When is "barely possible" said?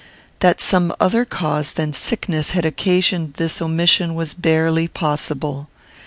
4.33-5.69